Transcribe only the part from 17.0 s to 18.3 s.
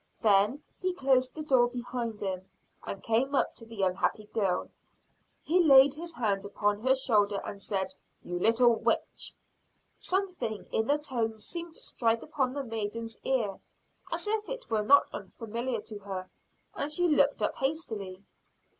looked up hastily.